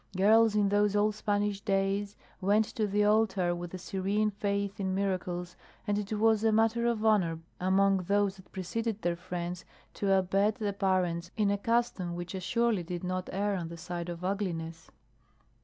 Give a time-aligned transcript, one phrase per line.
[0.17, 4.95] Girls in those old Spanish days went to the altar with a serene faith in
[4.95, 10.11] miracles, and it was a matter of honor among those that preceded their friends to
[10.11, 14.25] abet the parents in a custom which assuredly did not err on the side of
[14.25, 14.89] ugliness.